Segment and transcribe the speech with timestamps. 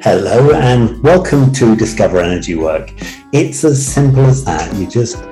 [0.00, 2.90] Hello and welcome to Discover Energy Work.
[3.34, 4.74] It's as simple as that.
[4.76, 5.22] You just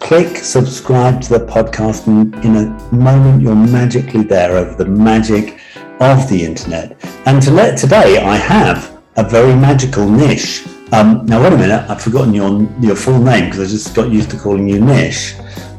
[0.00, 5.58] click subscribe to the podcast, and in a moment, you're magically there over the magic
[6.00, 7.02] of the internet.
[7.24, 10.66] And to let, today, I have a very magical Nish.
[10.92, 14.10] Um, now, wait a minute, I've forgotten your your full name because I just got
[14.10, 15.36] used to calling you Nish.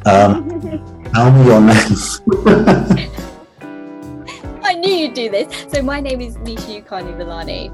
[0.07, 0.49] Um,
[1.13, 3.07] tell me your name.
[4.81, 5.48] Knew you'd do this.
[5.71, 7.71] So my name is Nisha Yukani.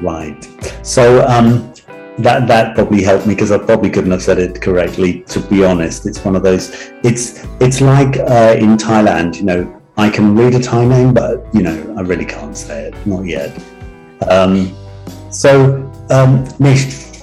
[0.00, 0.86] Right.
[0.86, 1.74] So um,
[2.18, 5.22] that that probably helped me because I probably couldn't have said it correctly.
[5.22, 6.70] To be honest, it's one of those.
[7.02, 9.38] It's it's like uh, in Thailand.
[9.38, 12.84] You know, I can read a Thai name, but you know, I really can't say
[12.84, 13.06] it.
[13.08, 13.50] Not yet.
[14.28, 14.72] Um,
[15.32, 17.22] so um, Nish,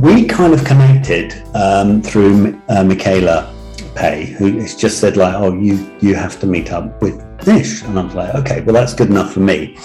[0.00, 3.54] we kind of connected um, through uh, Michaela
[3.94, 7.82] Pay, who has just said like, "Oh, you you have to meet up with Nish,"
[7.82, 9.76] and I was like, "Okay, well that's good enough for me,"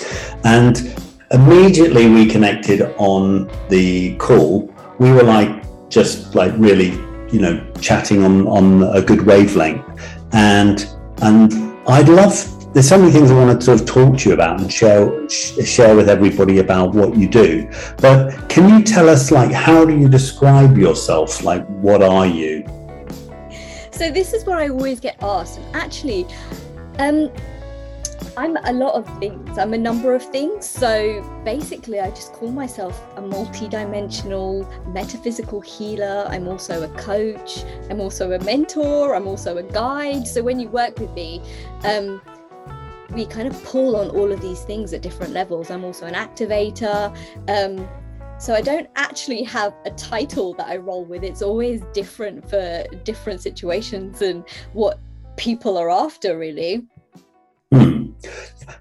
[0.43, 0.95] and
[1.31, 4.73] immediately we connected on the call.
[4.99, 6.91] We were like just like really,
[7.31, 9.83] you know, chatting on on a good wavelength,
[10.31, 10.87] and
[11.21, 11.53] and
[11.87, 12.53] I'd love.
[12.73, 15.27] There's so many things I want to sort of talk to you about and share
[15.29, 17.69] share with everybody about what you do.
[17.97, 21.43] But can you tell us like how do you describe yourself?
[21.43, 22.65] Like what are you?
[23.97, 26.27] So this is what I always get asked, and actually,
[26.99, 27.31] um,
[28.37, 29.57] I'm a lot of things.
[29.57, 30.67] I'm a number of things.
[30.67, 36.27] So basically, I just call myself a multi-dimensional metaphysical healer.
[36.29, 37.63] I'm also a coach.
[37.89, 39.15] I'm also a mentor.
[39.15, 40.27] I'm also a guide.
[40.27, 41.41] So when you work with me,
[41.83, 42.21] um,
[43.09, 45.71] we kind of pull on all of these things at different levels.
[45.71, 47.09] I'm also an activator.
[47.49, 47.89] Um,
[48.39, 51.23] so I don't actually have a title that I roll with.
[51.23, 54.99] It's always different for different situations and what
[55.37, 56.85] people are after, really.
[57.71, 58.11] Hmm.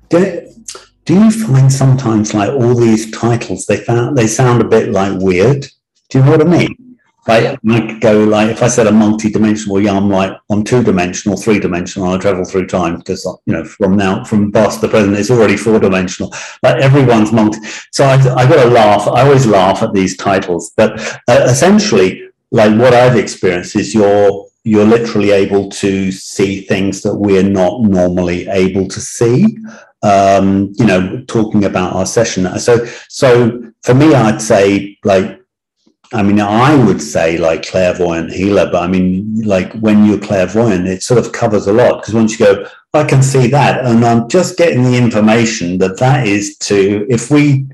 [0.09, 0.53] Do,
[1.05, 5.19] do you find sometimes like all these titles they found they sound a bit like
[5.21, 5.67] weird?
[6.11, 6.86] Do you know what I mean?
[7.29, 11.37] Like I could go like if I said a multi-dimensional, yeah, I'm like I'm two-dimensional,
[11.37, 12.09] three-dimensional.
[12.09, 15.57] I travel through time because you know from now from past to present, it's already
[15.57, 16.33] four-dimensional.
[16.63, 17.59] Like everyone's multi.
[17.91, 19.09] So I, I got to laugh.
[19.09, 24.47] I always laugh at these titles, but uh, essentially, like what I've experienced is you're
[24.67, 29.57] you're literally able to see things that we're not normally able to see.
[30.03, 32.47] Um, you know, talking about our session.
[32.59, 35.41] So, so for me, I'd say like,
[36.13, 40.87] I mean, I would say like clairvoyant healer, but I mean, like when you're clairvoyant,
[40.87, 44.05] it sort of covers a lot because once you go, I can see that, and
[44.05, 47.67] I'm just getting the information that that is to if we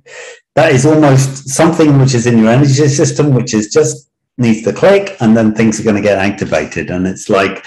[0.55, 4.73] that is almost something which is in your energy system, which is just needs to
[4.73, 6.91] click and then things are going to get activated.
[6.91, 7.65] And it's like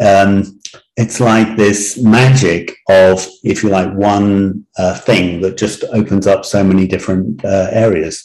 [0.00, 0.60] um,
[0.96, 6.44] it's like this magic of if you like one uh, thing that just opens up
[6.44, 8.24] so many different uh, areas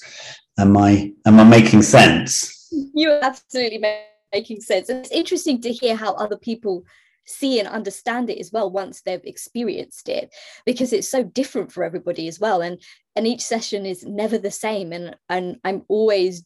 [0.58, 2.70] am i am i making sense?
[2.94, 3.84] You're absolutely
[4.34, 4.90] making sense.
[4.90, 6.84] And it's interesting to hear how other people
[7.26, 10.34] see and understand it as well once they've experienced it
[10.66, 12.62] because it's so different for everybody as well.
[12.62, 12.82] And
[13.16, 14.92] and each session is never the same.
[14.94, 16.46] And and i'm always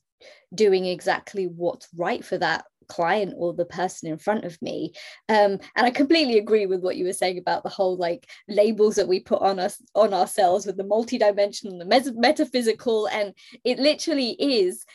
[0.54, 4.92] doing exactly what's right for that client or the person in front of me
[5.30, 8.96] um, and i completely agree with what you were saying about the whole like labels
[8.96, 13.80] that we put on us on ourselves with the multidimensional the met- metaphysical and it
[13.80, 14.86] literally is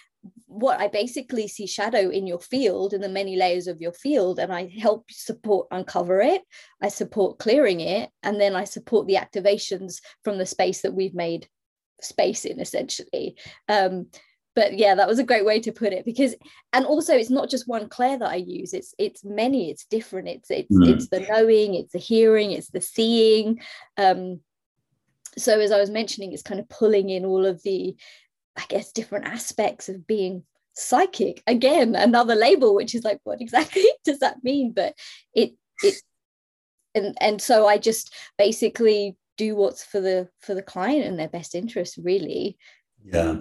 [0.47, 4.39] what I basically see shadow in your field in the many layers of your field,
[4.39, 6.43] and I help support uncover it.
[6.83, 11.15] I support clearing it, and then I support the activations from the space that we've
[11.15, 11.49] made
[12.01, 13.37] space in essentially.
[13.69, 14.07] Um,
[14.57, 16.35] but yeah that was a great way to put it because
[16.73, 20.27] and also it's not just one claire that i use it's it's many it's different
[20.27, 20.89] it's it's mm.
[20.89, 23.61] it's the knowing it's the hearing it's the seeing.
[23.97, 24.41] Um
[25.39, 27.95] so as i was mentioning it's kind of pulling in all of the
[28.57, 30.43] i guess different aspects of being
[30.77, 31.43] psychic.
[31.47, 34.73] Again another label which is like what exactly does that mean?
[34.73, 34.95] But
[35.35, 35.95] it it
[36.95, 41.29] and and so i just basically do what's for the for the client and their
[41.29, 42.57] best interest really
[43.13, 43.37] yeah,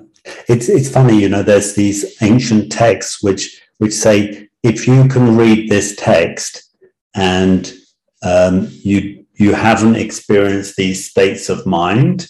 [0.47, 1.43] it's it's funny, you know.
[1.43, 6.71] There's these ancient texts which which say if you can read this text
[7.15, 7.71] and
[8.23, 12.27] um, you you haven't experienced these states of mind,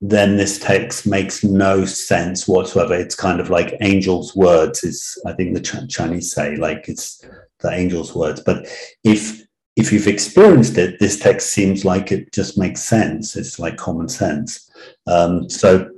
[0.00, 2.94] then this text makes no sense whatsoever.
[2.94, 4.84] It's kind of like angels' words.
[4.84, 7.24] Is I think the Ch- Chinese say like it's
[7.60, 8.40] the angels' words.
[8.40, 8.66] But
[9.02, 9.42] if
[9.76, 13.36] if you've experienced it, this text seems like it just makes sense.
[13.36, 14.70] It's like common sense.
[15.06, 15.90] Um, so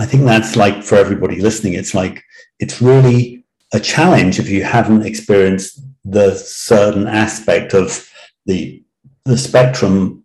[0.00, 2.24] I think that's like for everybody listening, it's like
[2.58, 3.44] it's really
[3.74, 8.08] a challenge if you haven't experienced the certain aspect of
[8.46, 8.82] the
[9.26, 10.24] the spectrum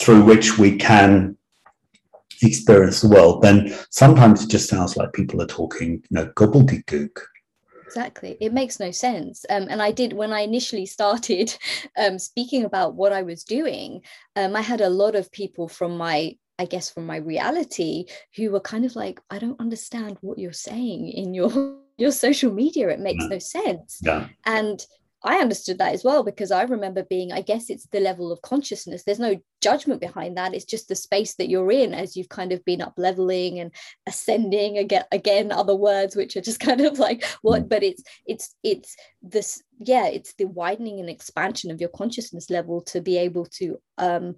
[0.00, 1.36] through which we can
[2.42, 7.20] experience the world, then sometimes it just sounds like people are talking, you know, gobbledygook.
[7.84, 8.38] Exactly.
[8.40, 9.44] It makes no sense.
[9.50, 11.54] Um, and I did, when I initially started
[11.98, 14.00] um, speaking about what I was doing,
[14.36, 18.04] um, I had a lot of people from my I guess from my reality
[18.36, 21.50] who were kind of like, I don't understand what you're saying in your
[21.96, 22.90] your social media.
[22.90, 24.00] It makes no sense.
[24.02, 24.28] Yeah.
[24.44, 24.84] And
[25.22, 28.40] I understood that as well because I remember being, I guess it's the level of
[28.40, 29.02] consciousness.
[29.02, 30.54] There's no judgment behind that.
[30.54, 33.70] It's just the space that you're in as you've kind of been up leveling and
[34.06, 37.68] ascending again, again, other words, which are just kind of like what, mm.
[37.68, 42.80] but it's, it's, it's this, yeah, it's the widening and expansion of your consciousness level
[42.82, 44.36] to be able to um,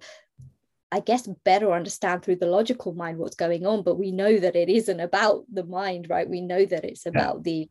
[0.93, 3.81] I guess, better understand through the logical mind what's going on.
[3.81, 6.29] But we know that it isn't about the mind, right?
[6.29, 7.41] We know that it's about yeah.
[7.43, 7.69] the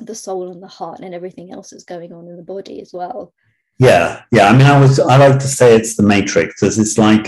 [0.00, 2.92] the soul and the heart and everything else that's going on in the body as
[2.92, 3.32] well.
[3.78, 4.48] Yeah, yeah.
[4.48, 7.26] I mean, I was I like to say it's the matrix, because it's like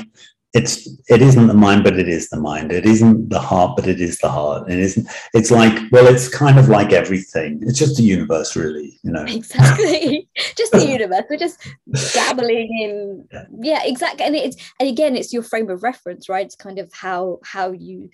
[0.55, 2.73] it's it isn't the mind but it is the mind.
[2.73, 4.71] It isn't the heart but it is the heart.
[4.71, 7.61] It isn't it's like well it's kind of like everything.
[7.63, 9.25] It's just the universe really you know.
[9.25, 10.29] Exactly.
[10.57, 11.25] Just the universe.
[11.29, 11.69] We're just
[12.15, 13.45] dabbling in yeah.
[13.61, 14.25] yeah exactly.
[14.25, 16.47] And it's and again it's your frame of reference right?
[16.47, 18.11] It's kind of how how you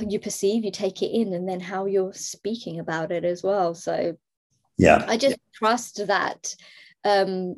[0.00, 3.74] you perceive you take it in and then how you're speaking about it as well.
[3.74, 4.16] So
[4.76, 5.04] yeah.
[5.06, 6.54] I just trust that
[7.04, 7.56] um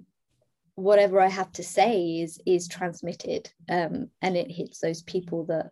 [0.80, 5.70] whatever I have to say is is transmitted um, and it hits those people that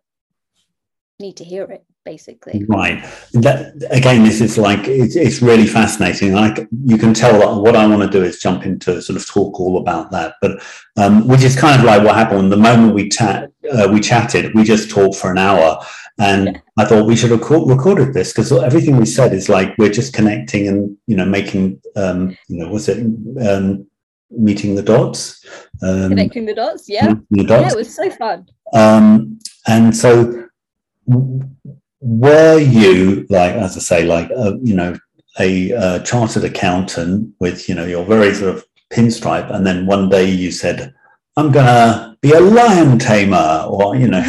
[1.19, 2.65] need to hear it basically.
[2.67, 3.03] Right.
[3.33, 6.33] That again this is like it's, it's really fascinating.
[6.33, 9.27] Like you can tell that what i want to do is jump into sort of
[9.27, 10.35] talk all about that.
[10.41, 10.63] But
[10.97, 12.51] um, which is kind of like what happened.
[12.51, 15.83] The moment we uh, we chatted we just talked for an hour.
[16.21, 16.59] And yeah.
[16.77, 20.13] i thought we should have recorded this because everything we said is like we're just
[20.13, 22.99] connecting and you know making um, you know what's it
[23.49, 23.87] um,
[24.31, 25.45] meeting the dots.
[25.81, 27.13] Um, Connecting the dots, yeah.
[27.31, 27.61] The dots.
[27.61, 28.47] Yeah, it was so fun.
[28.73, 30.47] Um, and so,
[32.01, 34.97] were you like, as I say, like uh, you know,
[35.39, 40.09] a uh, chartered accountant with you know your very sort of pinstripe, and then one
[40.09, 40.93] day you said,
[41.35, 44.23] "I'm gonna be a lion tamer," or you know,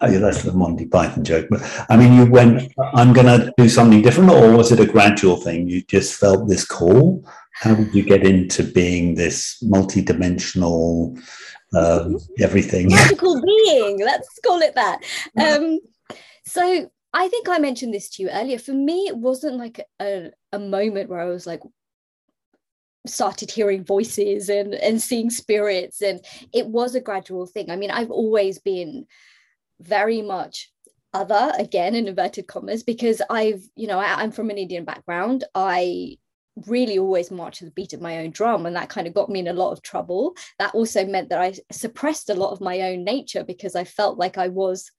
[0.00, 1.46] oh, that's the Monty Python joke.
[1.50, 5.36] But I mean, you went, "I'm gonna do something different," or was it a gradual
[5.36, 5.68] thing?
[5.68, 7.24] You just felt this call
[7.62, 11.16] how did you get into being this multi-dimensional
[11.72, 12.08] uh,
[12.40, 12.88] everything?
[12.88, 14.98] Magical being let's call it that.
[15.40, 15.78] Um,
[16.44, 18.58] so i think i mentioned this to you earlier.
[18.58, 21.60] For me it wasn't like a, a moment where i was like
[23.06, 27.70] started hearing voices and and seeing spirits and it was a gradual thing.
[27.70, 29.06] I mean i've always been
[29.80, 30.70] very much
[31.14, 35.44] other again in inverted commas because i've you know I, i'm from an indian background.
[35.54, 36.18] I
[36.66, 39.30] really always march to the beat of my own drum and that kind of got
[39.30, 40.34] me in a lot of trouble.
[40.58, 44.18] That also meant that i suppressed a lot of my own nature because i felt
[44.18, 44.90] like i was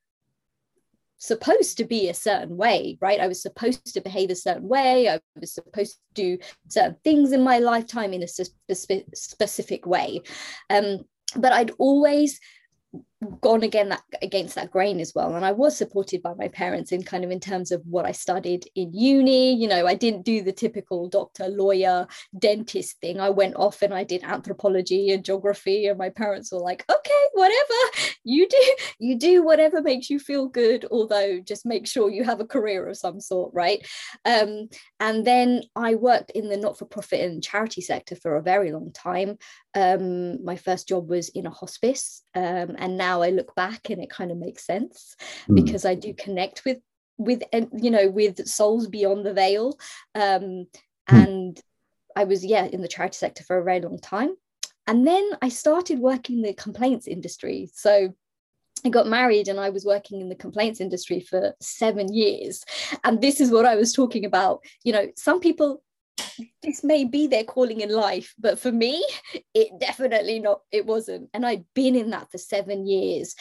[1.17, 3.19] supposed to be a certain way right?
[3.19, 5.07] I was supposed to behave a certain way.
[5.07, 10.21] I was supposed to do certain things in my lifetime in a spe- specific way.
[10.69, 11.05] Um,
[11.35, 12.39] but i'd always
[13.41, 15.35] gone again that against that grain as well.
[15.35, 18.11] And i was supported by my parents in kind of in terms of what i
[18.11, 19.53] studied in uni.
[19.53, 22.07] You know i didn't do the typical doctor lawyer
[22.37, 23.19] dentist thing.
[23.19, 27.23] I went off and i did anthropology and geography and my parents were like okay
[27.33, 27.79] whatever.
[28.23, 32.39] You do you do whatever makes you feel good although just make sure you have
[32.39, 33.85] a career of some sort right?
[34.25, 34.69] Um,
[34.99, 39.37] and then i worked in the not-for-profit and charity sector for a very long time.
[39.75, 44.01] Um, my first job was in a hospice um, and now I look back and
[44.01, 45.15] it kind of makes sense
[45.47, 45.55] mm.
[45.55, 46.79] because I do connect with
[47.17, 49.77] with you know with souls beyond the veil
[50.15, 50.67] um, mm.
[51.07, 51.61] and
[52.15, 54.35] I was yeah in the charity sector for a very long time
[54.87, 58.13] and then I started working the complaints industry so
[58.85, 62.65] I got married and I was working in the complaints industry for seven years.
[63.03, 64.61] And this is what I was talking about.
[64.83, 65.81] You know, some people
[66.61, 69.03] this may be their calling in life but for me
[69.53, 71.29] it definitely not it wasn't.
[71.33, 73.35] And i'd been in that for seven years.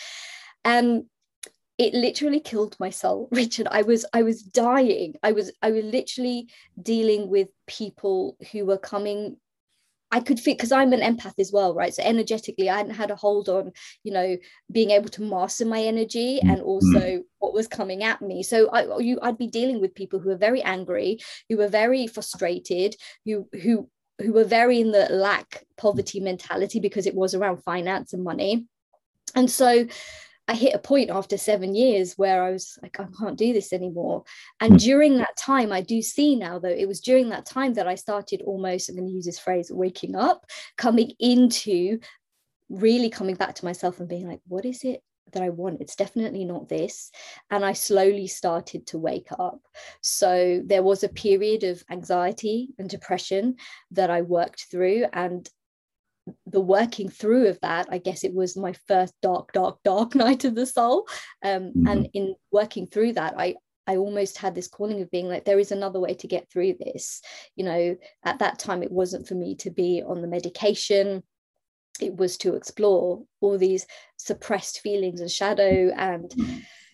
[0.64, 1.04] And
[1.78, 3.66] it literally killed my soul richard.
[3.70, 5.14] I was i was dying.
[5.22, 6.48] I was i was literally
[6.80, 9.36] dealing with people who were coming
[10.12, 11.92] I could feel because I'm an empath as well, right?
[11.92, 13.72] So energetically, I hadn't had a hold on,
[14.04, 14.36] you know,
[14.70, 16.66] being able to master my energy and mm-hmm.
[16.66, 18.42] also what was coming at me.
[18.42, 22.06] So I, you, I'd be dealing with people who are very angry, who were very
[22.06, 23.88] frustrated, who who
[24.20, 28.66] who were very in the lack poverty mentality because it was around finance and money,
[29.34, 29.86] and so
[30.52, 33.72] I hit a point after seven years where I was like, I can't do this
[33.72, 34.24] anymore.
[34.60, 34.82] And mm.
[34.82, 37.94] during that time, I do see now, though, it was during that time that I
[37.94, 40.44] started almost, I'm going to use this phrase, waking up,
[40.76, 42.00] coming into
[42.68, 45.80] really coming back to myself and being like, what is it that I want.
[45.80, 47.10] It's definitely not this.
[47.50, 49.60] And I slowly started to wake up.
[50.02, 53.56] So there was a period of anxiety and depression
[53.92, 55.06] that I worked through.
[55.14, 55.48] And
[56.46, 60.44] the working through of that, I guess it was my first dark, dark, dark night
[60.44, 61.08] of the soul.
[61.44, 61.86] Um, mm-hmm.
[61.86, 65.58] And in working through that, I, I almost had this calling of being like, there
[65.58, 67.20] is another way to get through this.
[67.56, 71.22] You know, at that time, it wasn't for me to be on the medication
[72.00, 73.86] it was to explore all these
[74.16, 76.32] suppressed feelings and shadow and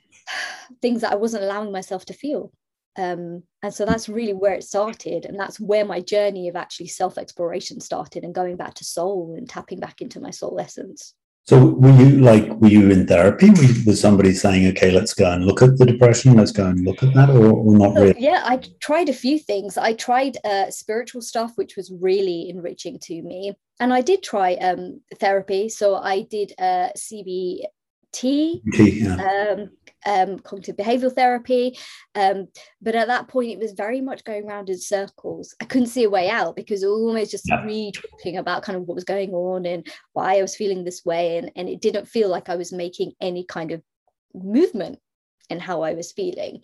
[0.83, 2.53] things that I wasn't allowing myself to feel.
[2.99, 5.25] Um, and so that's really where it started.
[5.25, 9.35] And that's where my journey of actually self exploration started and going back to soul
[9.39, 11.15] and tapping back into my soul essence.
[11.49, 13.49] So were you like were you in therapy?
[13.87, 16.37] Was somebody saying, "Okay, let's go and look at the depression.
[16.37, 18.15] Let's go and look at that," or, or not really?
[18.19, 19.79] Yeah, I tried a few things.
[19.79, 24.57] I tried uh, spiritual stuff, which was really enriching to me, and I did try
[24.57, 25.71] um, therapy.
[25.71, 26.91] So I did uh,
[28.15, 29.51] CBT, yeah.
[29.53, 29.71] um,
[30.07, 31.79] um, cognitive behavioral therapy.
[32.15, 32.49] Um,
[32.81, 35.55] but at that point, it was very much going around in circles.
[35.61, 37.63] I couldn't see a way out because it was almost just yeah.
[37.65, 41.05] re talking about kind of what was going on and why I was feeling this
[41.05, 41.39] way.
[41.39, 43.83] And, and it didn't feel like I was making any kind of
[44.35, 44.99] movement
[45.51, 46.63] in how I was feeling.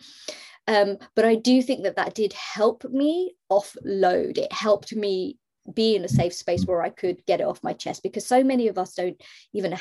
[0.67, 4.39] Um, but I do think that that did help me offload.
[4.39, 5.39] It helped me
[5.73, 8.45] be in a safe space where I could get it off my chest because so
[8.45, 9.21] many of us don't
[9.55, 9.79] even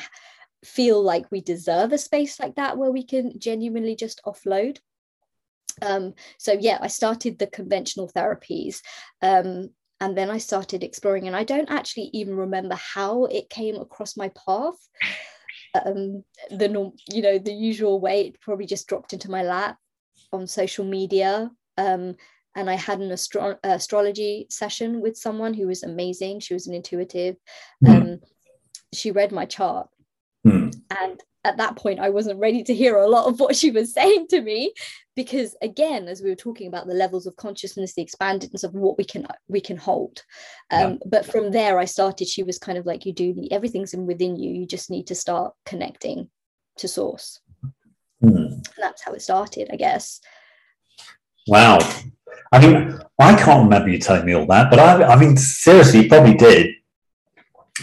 [0.64, 4.78] feel like we deserve a space like that where we can genuinely just offload.
[5.82, 8.80] Um, so yeah, I started the conventional therapies.
[9.22, 13.76] Um, and then I started exploring, and I don't actually even remember how it came
[13.76, 14.76] across my path.
[15.84, 19.78] Um, the norm, you know, the usual way it probably just dropped into my lap
[20.32, 21.50] on social media.
[21.78, 22.16] Um,
[22.56, 26.40] and I had an astro- astrology session with someone who was amazing.
[26.40, 27.36] She was an intuitive.
[27.84, 27.96] Mm.
[27.96, 28.20] Um,
[28.92, 29.88] she read my chart
[30.44, 30.68] Hmm.
[30.90, 33.92] And at that point, I wasn't ready to hear a lot of what she was
[33.94, 34.72] saying to me,
[35.16, 38.98] because again, as we were talking about the levels of consciousness, the expandedness of what
[38.98, 40.22] we can we can hold.
[40.70, 40.96] Um, yeah.
[41.06, 42.28] But from there, I started.
[42.28, 44.52] She was kind of like, "You do need everything's in within you.
[44.52, 46.30] You just need to start connecting
[46.78, 47.40] to source."
[48.20, 48.60] Hmm.
[48.78, 50.20] that's how it started, I guess.
[51.46, 51.78] Wow.
[52.52, 56.02] I mean, I can't remember you telling me all that, but I, I mean, seriously,
[56.02, 56.74] you probably did.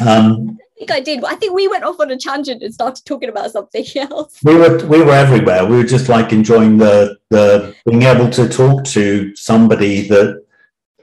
[0.05, 1.23] Um, think I did.
[1.23, 4.39] I think we went off on a tangent and started talking about something else.
[4.43, 5.65] We were we were everywhere.
[5.65, 10.43] We were just like enjoying the the being able to talk to somebody that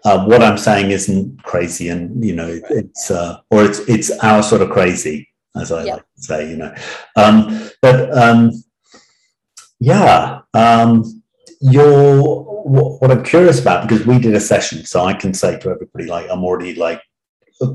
[0.05, 4.43] uh, what I'm saying isn't crazy, and you know it's uh, or it's it's our
[4.43, 6.75] sort of crazy, as I like to say, you know.
[7.17, 8.51] Um, but um,
[9.81, 11.23] yeah, um,
[11.61, 15.59] you're what, what I'm curious about because we did a session, so I can say
[15.59, 17.01] to everybody like I'm already like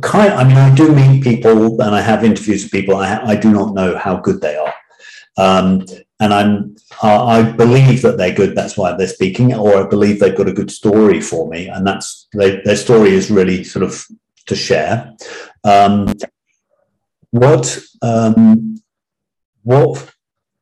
[0.02, 2.96] kind I mean, I do meet people and I have interviews with people.
[2.96, 4.74] I, I do not know how good they are.
[5.38, 5.86] Um,
[6.20, 8.56] and I'm, I believe that they're good.
[8.56, 11.68] That's why they're speaking, or I believe they've got a good story for me.
[11.68, 14.06] And that's they, their story is really sort of
[14.46, 15.14] to share.
[15.64, 16.14] Um,
[17.32, 18.82] what, um,
[19.64, 20.14] what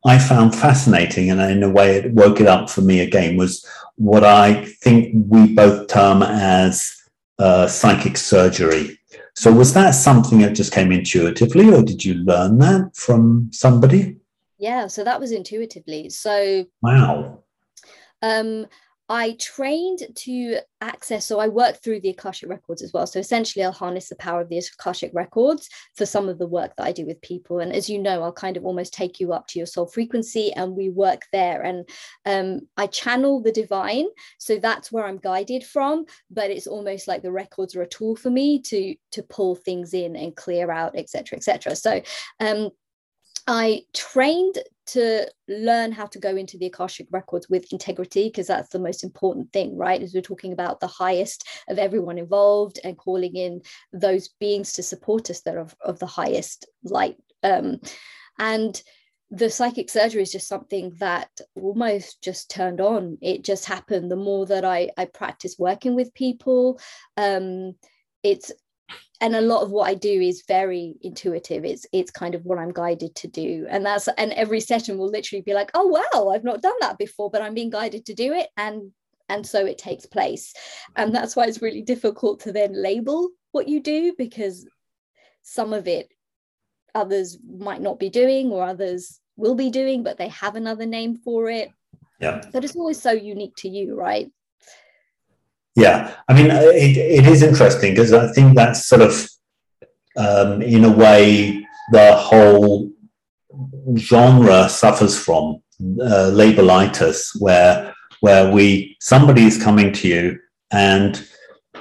[0.04, 3.64] I found fascinating, and in a way it woke it up for me again, was
[3.96, 6.92] what I think we both term as
[7.38, 8.98] uh, psychic surgery.
[9.34, 14.16] So was that something that just came intuitively, or did you learn that from somebody?
[14.58, 16.10] Yeah, so that was intuitively.
[16.10, 17.38] So wow.
[18.20, 18.66] Um,
[19.12, 23.06] I trained to access, so I worked through the Akashic records as well.
[23.06, 26.74] So essentially, I'll harness the power of the Akashic records for some of the work
[26.76, 27.58] that I do with people.
[27.58, 30.50] And as you know, I'll kind of almost take you up to your soul frequency
[30.54, 31.60] and we work there.
[31.60, 31.86] And
[32.24, 34.06] um, I channel the divine.
[34.38, 36.06] So that's where I'm guided from.
[36.30, 39.92] But it's almost like the records are a tool for me to, to pull things
[39.92, 41.76] in and clear out, etc., etc.
[41.76, 42.00] So
[42.40, 42.70] um,
[43.46, 48.70] I trained to learn how to go into the Akashic records with integrity because that's
[48.70, 50.02] the most important thing, right?
[50.02, 54.82] As we're talking about the highest of everyone involved and calling in those beings to
[54.82, 57.16] support us that are of, of the highest light.
[57.42, 57.80] Um,
[58.38, 58.80] and
[59.30, 63.16] the psychic surgery is just something that almost just turned on.
[63.22, 64.10] It just happened.
[64.10, 66.78] The more that I I practice working with people,
[67.16, 67.74] um,
[68.22, 68.52] it's
[69.20, 71.64] and a lot of what I do is very intuitive.
[71.64, 75.10] It's it's kind of what I'm guided to do, and that's and every session will
[75.10, 78.14] literally be like, oh wow, I've not done that before, but I'm being guided to
[78.14, 78.90] do it, and
[79.28, 80.52] and so it takes place,
[80.96, 84.66] and that's why it's really difficult to then label what you do because
[85.42, 86.08] some of it
[86.94, 91.16] others might not be doing or others will be doing, but they have another name
[91.16, 91.70] for it.
[92.20, 92.42] Yeah.
[92.52, 94.30] But it's always so unique to you, right?
[95.74, 99.28] Yeah, I mean, it, it is interesting because I think that's sort of,
[100.16, 102.90] um, in a way, the whole
[103.96, 105.62] genre suffers from
[106.00, 110.38] uh, labelitis, where where we somebody is coming to you
[110.70, 111.26] and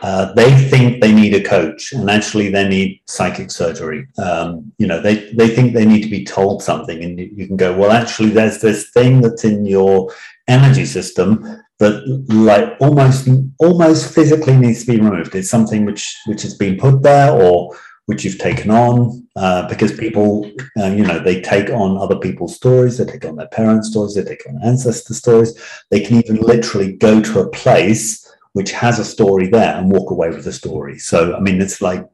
[0.02, 4.08] uh, they think they need a coach and actually they need psychic surgery.
[4.18, 7.48] Um, you know they, they think they need to be told something and you, you,
[7.48, 10.12] can go well actually there's this thing that's in your
[10.48, 11.96] energy system that
[12.30, 13.28] like almost
[13.60, 17.76] almost physically needs to be removed it's something which which has been put there or
[18.06, 22.56] which you've taken on uh, because people uh, you know they take on other people's
[22.56, 25.52] stories they take on their parents stories they take on ancestor stories
[25.90, 28.22] they can even literally go to a place
[28.54, 31.00] which has a story there and walk away with the story.
[31.00, 32.06] So, I mean, it's like,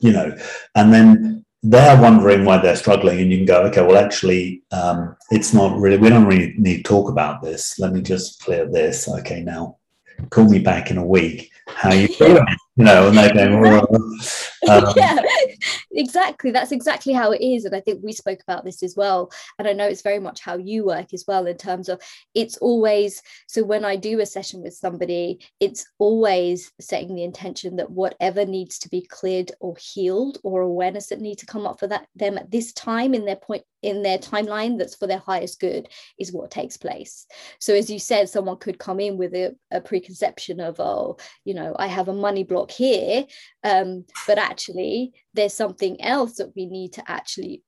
[0.00, 0.36] you know,
[0.74, 5.16] and then they're wondering why they're struggling, and you can go, okay, well, actually, um,
[5.30, 7.78] it's not really, we don't really need to talk about this.
[7.78, 9.08] Let me just clear this.
[9.08, 9.78] Okay, now
[10.30, 11.50] call me back in a week.
[11.68, 12.46] How you doing?
[12.76, 13.86] You know, and they're going,
[14.68, 15.18] um, yeah,
[15.92, 16.50] exactly.
[16.50, 17.64] That's exactly how it is.
[17.64, 19.30] And I think we spoke about this as well.
[19.58, 22.00] And I know it's very much how you work as well, in terms of
[22.34, 27.76] it's always so when I do a session with somebody, it's always setting the intention
[27.76, 31.80] that whatever needs to be cleared or healed or awareness that need to come up
[31.80, 35.18] for that them at this time in their point in their timeline that's for their
[35.18, 37.26] highest good is what takes place.
[37.60, 41.54] So as you said, someone could come in with a, a preconception of, oh, you
[41.54, 43.24] know, I have a money block here
[43.64, 47.62] um, but actually there's something else that we need to actually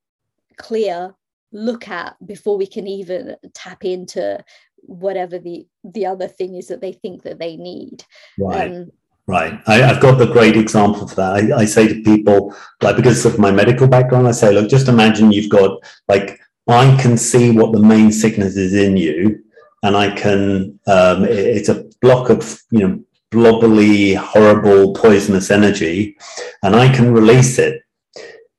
[0.57, 1.13] clear
[1.51, 4.43] look at before we can even tap into
[4.81, 8.03] whatever the the other thing is that they think that they need
[8.37, 8.91] right um,
[9.29, 9.61] Right.
[9.67, 11.33] I, have got the great example for that.
[11.35, 14.87] I, I, say to people, like, because of my medical background, I say, look, just
[14.87, 19.39] imagine you've got, like, I can see what the main sickness is in you,
[19.83, 26.17] and I can, um, it, it's a block of, you know, blobbly, horrible, poisonous energy,
[26.63, 27.81] and I can release it.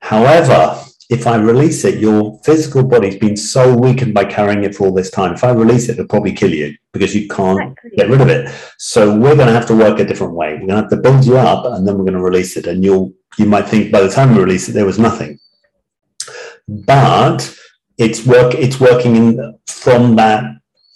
[0.00, 0.80] However,
[1.10, 4.94] if I release it, your physical body's been so weakened by carrying it for all
[4.94, 5.34] this time.
[5.34, 8.48] If I release it, it'll probably kill you because you can't get rid of it.
[8.78, 10.52] So we're going to have to work a different way.
[10.52, 12.68] We're going to have to build you up, and then we're going to release it.
[12.68, 15.38] And you'll you might think by the time we release it, there was nothing.
[16.68, 17.56] But
[17.98, 18.54] it's work.
[18.54, 20.44] It's working in from that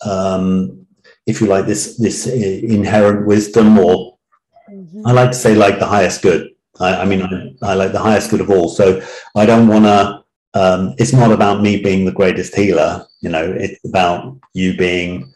[0.04, 0.83] um,
[1.26, 4.18] if you like, this this uh, inherent wisdom, or
[4.70, 5.06] mm-hmm.
[5.06, 6.50] I like to say like the highest good.
[6.80, 8.68] I, I mean, I, I, like the highest good of all.
[8.68, 9.02] So
[9.36, 10.24] I don't want to.
[10.56, 13.06] Um, it's not about me being the greatest healer.
[13.20, 15.32] You know, it's about you being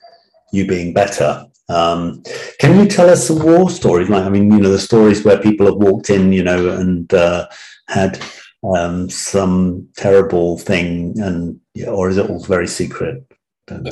[0.52, 1.44] you being better.
[1.68, 2.22] Um,
[2.58, 4.08] can you tell us some war stories?
[4.08, 7.12] Like, I mean, you know, the stories where people have walked in, you know, and
[7.12, 7.46] uh,
[7.88, 8.22] had
[8.62, 13.27] um, some terrible thing, and or is it all very secret?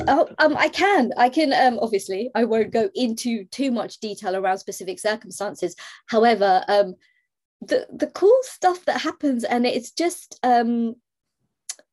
[0.07, 1.11] Oh, um, I can.
[1.17, 1.53] I can.
[1.53, 5.75] Um, obviously, I won't go into too much detail around specific circumstances.
[6.07, 6.95] However, um,
[7.61, 10.95] the the cool stuff that happens, and it's just um,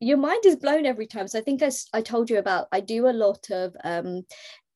[0.01, 1.29] your mind is blown every time.
[1.29, 2.68] So I think I, I told you about.
[2.73, 4.25] I do a lot of um,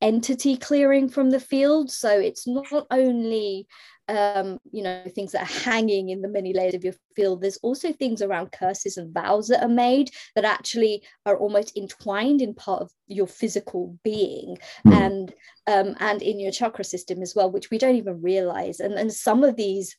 [0.01, 1.91] entity clearing from the field.
[1.91, 3.67] So it's not only
[4.09, 7.43] um, you know, things that are hanging in the many layers of your field.
[7.43, 12.41] There's also things around curses and vows that are made that actually are almost entwined
[12.41, 14.93] in part of your physical being mm.
[14.95, 15.35] and
[15.67, 18.81] um, and in your chakra system as well, which we don't even realize.
[18.81, 19.97] And, and some of these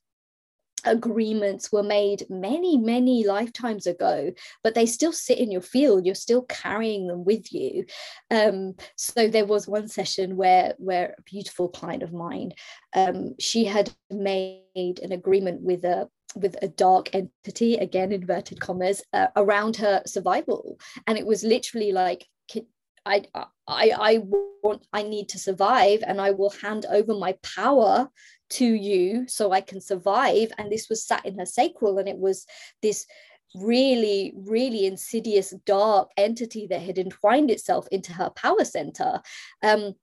[0.86, 4.32] agreements were made many many lifetimes ago
[4.64, 7.86] but they still sit in your field you're still carrying them with you.
[8.32, 12.54] Um, so there was one session where where a beautiful client of mine
[12.96, 19.02] um, she had made an agreement with a with a dark entity again inverted commas
[19.14, 20.80] uh, around her survival.
[21.08, 22.28] And it was literally like
[23.06, 24.22] I, I I
[24.64, 28.10] want I need to survive and I will hand over my power
[28.52, 30.52] to you so I can survive.
[30.58, 32.46] And this was sat in her sacral, and it was
[32.82, 33.06] this
[33.56, 39.22] really, really insidious, dark entity that had entwined itself into her power center.
[39.64, 39.96] Um,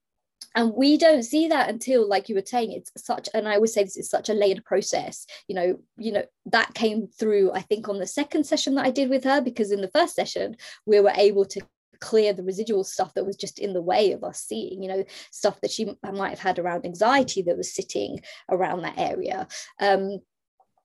[0.54, 3.72] and we don't see that until like you were saying it's such and i always
[3.72, 7.60] say this is such a layered process you know you know that came through i
[7.60, 10.56] think on the second session that i did with her because in the first session
[10.86, 11.60] we were able to
[12.00, 15.04] clear the residual stuff that was just in the way of us seeing you know
[15.30, 19.46] stuff that she might have had around anxiety that was sitting around that area.
[19.80, 20.20] Um,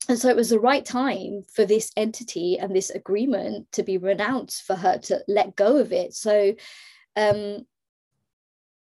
[0.10, 3.98] and so it was the right time for this entity and this agreement to be
[3.98, 6.14] renounced for her to let go of it.
[6.14, 6.56] So
[7.16, 7.66] um,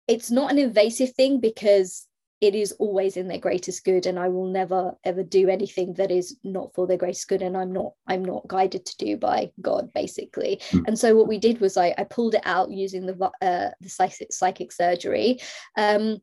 [0.07, 2.06] it's not an invasive thing because
[2.39, 6.11] it is always in their greatest good and i will never ever do anything that
[6.11, 9.49] is not for their greatest good and i'm not i'm not guided to do by
[9.61, 10.61] god basically.
[10.71, 10.83] Mm.
[10.87, 13.89] and so what we did was i, I pulled it out using the uh, the
[13.89, 15.39] psychic, psychic surgery.
[15.77, 16.19] Um,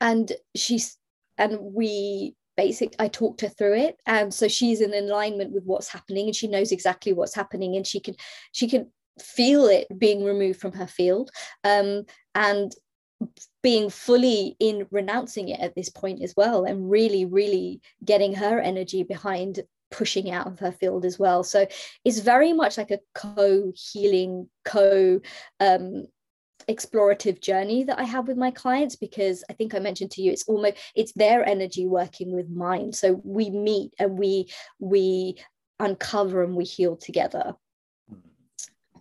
[0.00, 0.96] and she's
[1.36, 3.96] and we basic i talked her through it.
[4.06, 7.86] And so she's in alignment with what's happening and she knows exactly what's happening and
[7.86, 8.14] she can
[8.52, 11.30] she can feel it being removed from her field.
[11.64, 12.04] Um,
[12.34, 12.72] and
[13.68, 18.58] being fully in renouncing it at this point as well and really really getting her
[18.58, 21.44] energy behind pushing out of her field as well.
[21.44, 21.66] So
[22.02, 25.20] it's very much like a co-healing co
[25.60, 26.06] um,
[26.66, 30.32] explorative journey that I have with my clients because I think I mentioned to you
[30.32, 32.94] it's almost it's their energy working with mine.
[32.94, 35.36] So we meet and we we
[35.78, 37.54] uncover and we heal together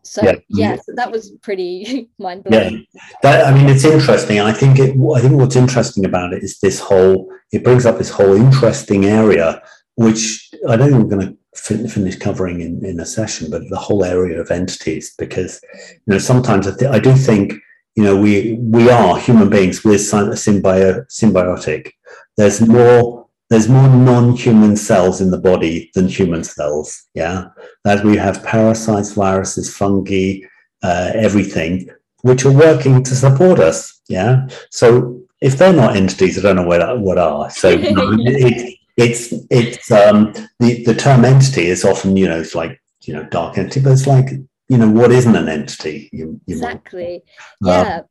[0.08, 2.86] so yeah, yeah so that was pretty mind blowing.
[2.94, 4.40] Yeah, that, I mean, it's interesting.
[4.40, 4.92] I think it.
[4.92, 7.30] I think what's interesting about it is this whole.
[7.52, 9.62] It brings up this whole interesting area,
[9.96, 13.62] which I don't think we're going to fin- finish covering in, in a session, but
[13.70, 17.54] the whole area of entities, because you know sometimes I, th- I do think
[17.96, 19.84] you know we we are human beings.
[19.84, 21.92] We're symbio- symbiotic.
[22.38, 27.08] There's more there's more non-human cells in the body than human cells.
[27.14, 27.50] Yeah,
[27.84, 30.40] that we have parasites, viruses, fungi,
[30.84, 31.90] uh, everything,
[32.22, 34.02] which are working to support us.
[34.10, 37.50] Yeah, so if they're not entities, I don't know what what are.
[37.50, 42.82] So it, it's it's um, the the term entity is often you know it's like
[43.04, 44.30] you know dark entity, but it's like
[44.68, 46.10] you know what isn't an entity.
[46.12, 47.24] You, you exactly.
[47.62, 47.72] Know.
[47.72, 48.02] Yeah.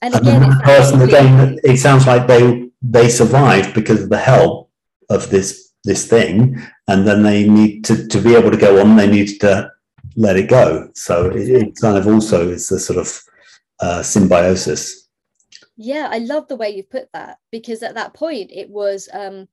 [0.00, 4.18] and again, and the person again, it sounds like they they survived because of the
[4.18, 4.61] help
[5.12, 8.96] of this this thing, and then they need to to be able to go on.
[8.96, 9.70] They need to
[10.16, 10.88] let it go.
[10.94, 13.20] So it, it kind of also is a sort of
[13.80, 15.08] uh, symbiosis.
[15.76, 19.48] Yeah, I love the way you put that because at that point it was um,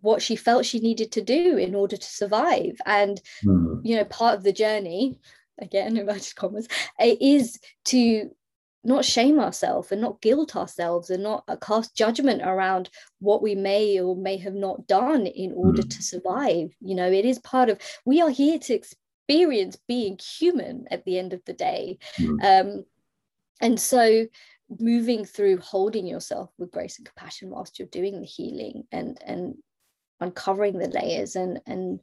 [0.00, 3.80] what she felt she needed to do in order to survive, and mm.
[3.82, 5.18] you know, part of the journey,
[5.60, 8.30] again, inverted commas, is to
[8.82, 12.88] not shame ourselves and not guilt ourselves and not uh, cast judgment around
[13.18, 15.90] what we may or may have not done in order mm.
[15.90, 20.86] to survive you know it is part of we are here to experience being human
[20.90, 22.42] at the end of the day mm.
[22.44, 22.84] um,
[23.60, 24.26] and so
[24.78, 29.54] moving through holding yourself with grace and compassion whilst you're doing the healing and and
[30.20, 32.00] uncovering the layers and and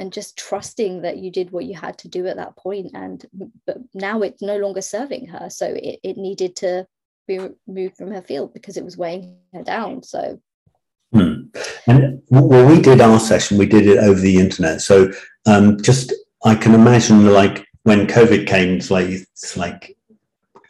[0.00, 3.26] and just trusting that you did what you had to do at that point and
[3.66, 6.86] but now it's no longer serving her so it, it needed to
[7.28, 10.40] be removed from her field because it was weighing her down so
[11.12, 11.42] hmm.
[11.86, 15.12] and well we did our session we did it over the internet so
[15.46, 19.96] um, just i can imagine like when covid came it's like it's like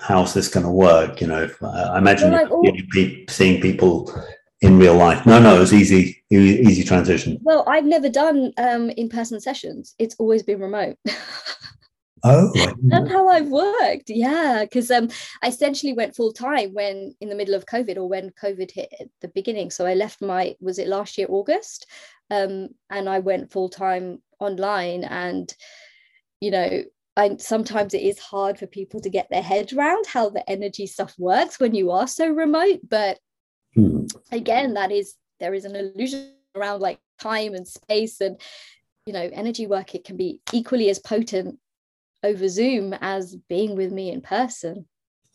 [0.00, 4.12] how's this going to work you know i imagine like, you'd be seeing people
[4.60, 5.24] in real life.
[5.24, 7.38] No, no, it was easy, easy transition.
[7.42, 9.94] Well, I've never done um, in-person sessions.
[9.98, 10.96] It's always been remote.
[12.24, 12.52] oh,
[12.88, 14.10] that's how I've worked.
[14.10, 15.08] Yeah, because um,
[15.42, 18.92] I essentially went full time when in the middle of COVID or when COVID hit
[19.00, 19.70] at the beginning.
[19.70, 21.86] So I left my was it last year August,
[22.30, 25.04] um, and I went full time online.
[25.04, 25.52] And
[26.40, 26.82] you know,
[27.16, 30.86] I, sometimes it is hard for people to get their head around how the energy
[30.86, 33.18] stuff works when you are so remote, but
[33.74, 34.06] Hmm.
[34.32, 38.40] Again, that is there is an illusion around like time and space and
[39.06, 39.94] you know energy work.
[39.94, 41.58] It can be equally as potent
[42.22, 44.86] over Zoom as being with me in person.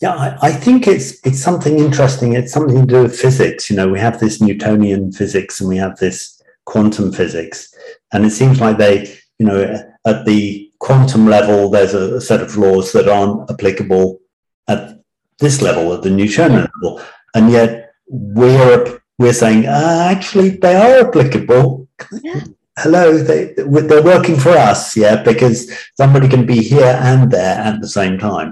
[0.01, 2.33] Yeah, I, I, think it's it's something interesting.
[2.33, 3.69] It's something to do with physics.
[3.69, 7.73] You know, we have this Newtonian physics and we have this quantum physics,
[8.11, 12.41] and it seems like they, you know, at the quantum level, there's a, a set
[12.41, 14.19] of laws that aren't applicable
[14.67, 14.99] at
[15.39, 17.01] this level, at the Newtonian level,
[17.33, 21.87] and yet we're we're saying uh, actually they are applicable.
[22.23, 22.41] Yeah.
[22.77, 27.79] Hello, they they're working for us, yeah, because somebody can be here and there at
[27.79, 28.51] the same time,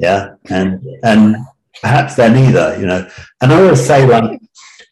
[0.00, 1.36] yeah, and and
[1.80, 3.08] perhaps they're neither, you know.
[3.40, 4.40] And I always say like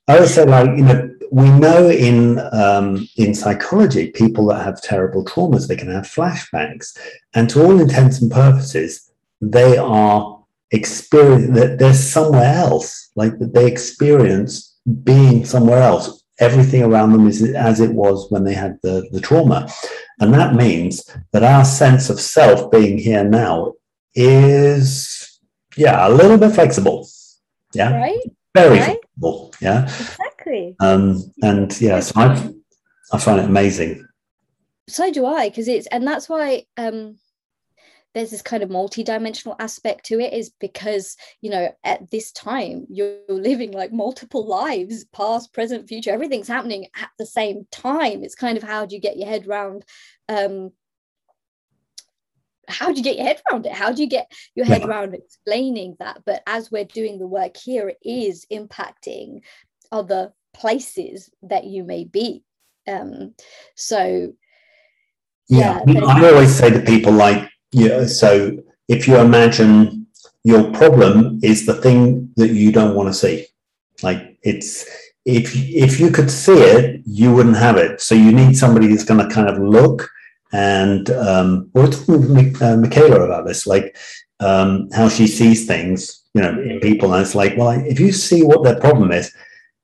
[0.07, 4.81] I always say like you know we know in um, in psychology people that have
[4.81, 6.97] terrible traumas they can have flashbacks,
[7.35, 10.38] and to all intents and purposes they are
[10.71, 16.25] experience that they're somewhere else, like that they experience being somewhere else.
[16.41, 19.69] Everything around them is as it was when they had the, the trauma.
[20.21, 23.75] And that means that our sense of self being here now
[24.15, 25.41] is,
[25.77, 27.09] yeah, a little bit flexible.
[27.75, 27.97] Yeah.
[27.97, 28.21] Right.
[28.55, 28.85] Very right?
[28.85, 29.53] flexible.
[29.61, 29.85] Yeah.
[29.85, 30.77] Exactly.
[30.81, 32.51] Um, and yeah, so I,
[33.13, 34.07] I find it amazing.
[34.89, 37.19] So do I, because it's, and that's why, um,
[38.19, 42.85] there's this kind of multi-dimensional aspect to it is because you know at this time
[42.91, 48.25] you're living like multiple lives past present future everything's happening at the same time.
[48.25, 49.85] It's kind of how do you get your head around
[50.29, 50.73] um
[52.67, 53.73] how do you get your head around it?
[53.73, 56.23] How do you get your head around explaining that?
[56.27, 59.41] But as we're doing the work here it is impacting
[59.93, 62.43] other places that you may be.
[62.89, 63.35] Um
[63.77, 64.33] so
[65.49, 68.57] yeah, yeah I always say to people like yeah so
[68.89, 70.07] if you imagine
[70.45, 73.47] your problem is the thing that you don't want to see
[74.03, 74.87] like it's
[75.25, 79.05] if if you could see it you wouldn't have it so you need somebody that's
[79.05, 80.11] going to kind of look
[80.53, 83.97] and um, we are talking with uh, Michaela about this, like
[84.41, 87.13] um, how she sees things, you know, in people.
[87.13, 89.35] And it's like, well, if you see what their problem is,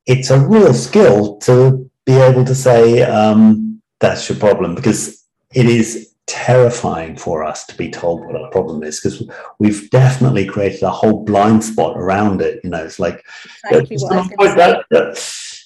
[0.07, 5.67] it's a real skill to be able to say um, that's your problem because it
[5.67, 10.83] is terrifying for us to be told what our problem is because we've definitely created
[10.83, 12.61] a whole blind spot around it.
[12.65, 13.25] You know, it's like
[13.71, 14.85] exactly that,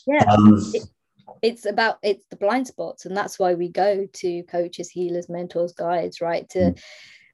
[0.06, 0.24] yeah.
[0.24, 0.72] Um,
[1.42, 5.72] it's about it's the blind spots and that's why we go to coaches healers mentors
[5.72, 6.78] guides right to mm.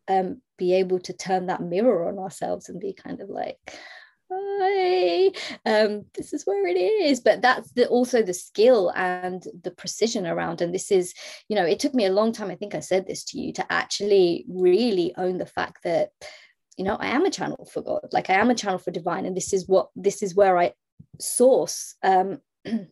[0.09, 3.57] um, be able to turn that mirror on ourselves and be kind of like
[4.37, 5.31] hi.
[5.66, 7.20] Um, this is where it is.
[7.20, 11.14] But that's the, also the skill and the precision around and this is
[11.49, 13.53] you know it took me a long time i think i said this to you
[13.53, 16.11] to actually really own the fact that
[16.77, 18.09] you know i am a channel for god.
[18.12, 20.73] Like i am a channel for divine and this is what this is where i
[21.20, 22.40] source um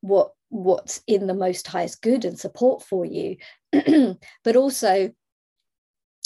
[0.00, 3.36] what what's in the most highest good and support for you.
[4.44, 5.12] But also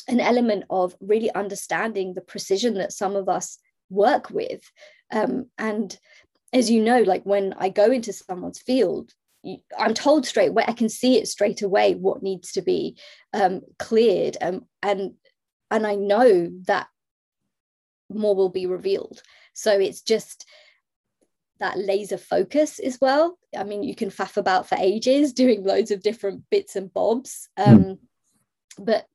[0.09, 3.59] an element of really understanding the precision that some of us
[3.93, 4.63] work with
[5.13, 5.99] um, and
[6.53, 9.13] as you know like when i go into someone's field
[9.79, 12.97] i'm told straight away i can see it straight away what needs to be
[13.33, 15.13] um, cleared um, and
[15.71, 16.87] and i know that
[18.11, 19.23] more will be revealed
[19.55, 20.47] so it's just
[21.63, 23.39] that laser focus as well.
[23.57, 27.49] I mean, you can faff about for ages doing loads of different bits and bobs.
[27.57, 27.75] Hmm.
[27.75, 27.99] Um.
[28.79, 29.07] But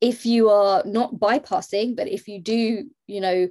[0.00, 3.48] if you are not bypassing, but if you do, you know,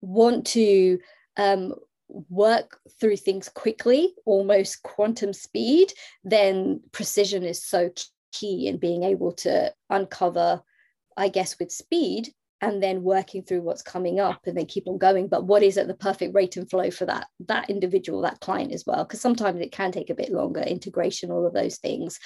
[0.00, 0.98] want to
[1.36, 1.74] um,
[2.08, 5.92] work through things quickly, almost quantum speed,
[6.24, 7.90] then precision is so
[8.32, 10.62] key in being able to uncover,
[11.16, 14.98] I guess, with speed, and then working through what's coming up and then keep on
[14.98, 15.28] going.
[15.28, 18.72] But what is at the perfect rate and flow for that that individual that client
[18.72, 19.04] as well?
[19.04, 22.18] Because sometimes it can take a bit longer integration all of those things.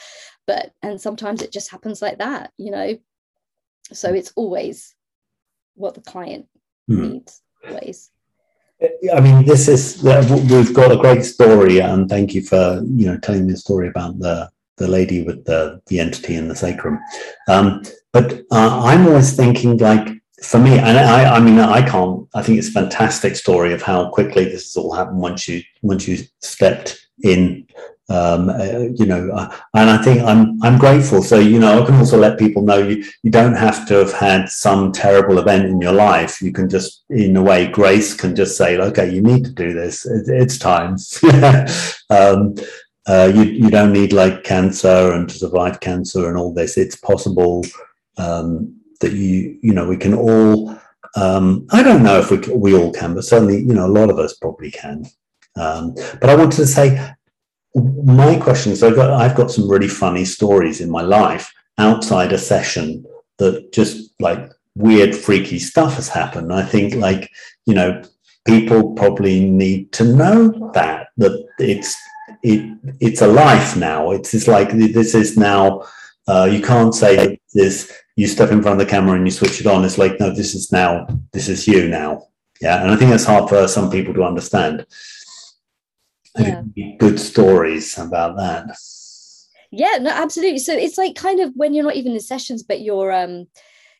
[0.46, 2.96] But and sometimes it just happens like that you know?
[3.92, 4.94] So it's always
[5.74, 6.46] what the client
[6.90, 7.12] mm.
[7.12, 8.10] needs always
[9.14, 13.18] I mean, this is we've got a great story, and thank you for you know
[13.18, 16.98] telling the story about the the lady with the the entity in the sacrum.
[17.48, 20.08] Um, but uh, I'm always thinking like
[20.42, 22.28] for me, and I, I mean, I can't.
[22.34, 25.62] I think it's a fantastic story of how quickly this has all happened once you
[25.82, 27.66] once you stepped in.
[28.08, 31.22] Um, uh, you know, uh, and I think I'm I'm grateful.
[31.22, 34.12] So you know, I can also let people know you you don't have to have
[34.12, 36.42] had some terrible event in your life.
[36.42, 39.72] You can just, in a way, grace can just say, okay, you need to do
[39.72, 40.04] this.
[40.04, 40.96] It, it's time.
[42.10, 42.54] um,
[43.06, 46.76] uh, you you don't need like cancer and to survive cancer and all this.
[46.76, 47.64] It's possible.
[48.18, 50.76] Um, that you you know we can all
[51.14, 54.10] um, I don't know if we we all can, but certainly you know a lot
[54.10, 55.04] of us probably can.
[55.56, 57.14] Um, but I wanted to say
[57.74, 62.32] my question is I've got I've got some really funny stories in my life outside
[62.32, 63.04] a session
[63.38, 66.52] that just like weird freaky stuff has happened.
[66.52, 67.30] I think like
[67.66, 68.02] you know
[68.46, 71.96] people probably need to know that that it's
[72.42, 74.10] it it's a life now.
[74.10, 75.84] It's just like this is now.
[76.28, 79.60] Uh, you can't say this you step in front of the camera and you switch
[79.60, 79.84] it on.
[79.84, 82.28] It's like, no, this is now, this is you now.
[82.60, 82.82] Yeah.
[82.82, 84.86] And I think that's hard for some people to understand.
[86.38, 86.62] Yeah.
[86.98, 88.76] Good stories about that.
[89.70, 90.58] Yeah, no, absolutely.
[90.58, 93.46] So it's like kind of when you're not even in sessions, but you're um,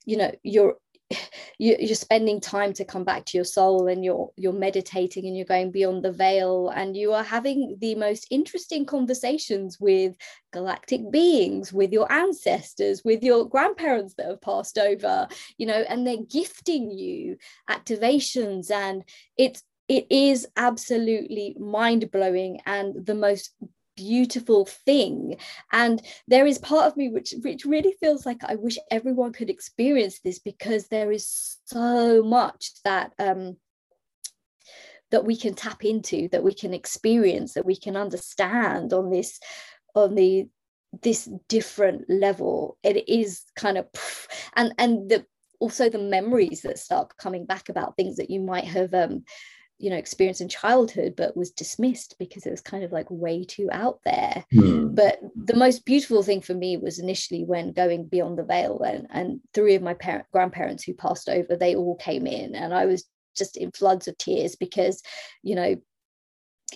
[0.05, 0.77] you know, you're
[1.59, 5.47] you're spending time to come back to your soul and you're you're meditating and you're
[5.47, 10.17] going beyond the veil and you are having the most interesting conversations with
[10.53, 16.07] galactic beings with your ancestors with your grandparents that have passed over you know and
[16.07, 17.37] they're gifting you
[17.71, 19.05] activations and
[19.37, 23.55] it's it is absolutely mind blowing and the most
[23.95, 25.37] beautiful thing.
[25.71, 29.51] And there is part of me which which really feels like i wish everyone could
[29.51, 33.59] experience this because there is so much that um
[35.11, 39.39] that we can tap into that we can experience that we can understand on this
[39.95, 40.49] on the
[41.03, 42.79] this different level.
[42.83, 43.87] It is kind of
[44.57, 45.27] and and the
[45.61, 49.25] also the memories that start coming back about things that you might have um
[49.83, 53.45] you know experience in childhood but was dismissed because it was kind of like way
[53.45, 54.95] too out there mm.
[54.95, 59.09] but the most beautiful thing for me was initially when going beyond the veil and
[59.11, 62.87] and three of my parent grandparents who passed over they all came in and i
[62.87, 63.05] was
[63.37, 65.03] just in floods of tears because
[65.43, 65.75] you know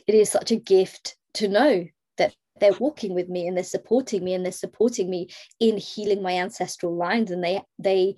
[0.07, 1.87] it is such a gift to know
[2.19, 5.29] that they're walking with me and they're supporting me and they're supporting me
[5.61, 8.17] in healing my ancestral lines and they they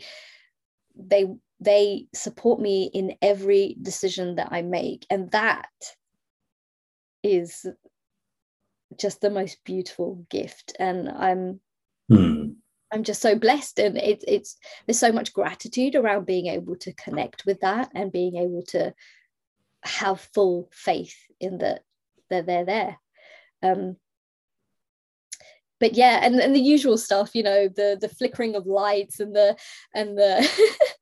[0.97, 1.27] they
[1.61, 5.07] they support me in every decision that I make.
[5.11, 5.69] And that
[7.23, 7.67] is
[8.97, 10.75] just the most beautiful gift.
[10.79, 11.61] And I'm
[12.09, 12.53] Hmm.
[12.91, 13.79] I'm just so blessed.
[13.79, 18.13] And it's it's there's so much gratitude around being able to connect with that and
[18.13, 18.95] being able to
[19.85, 21.83] have full faith in that
[22.31, 22.99] that they're there.
[23.63, 23.97] Um
[25.81, 29.35] but yeah and, and the usual stuff you know the the flickering of lights and
[29.35, 29.57] the
[29.95, 30.49] and the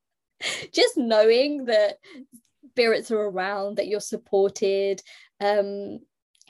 [0.71, 1.97] just knowing that
[2.69, 5.01] spirits are around that you're supported
[5.41, 5.99] um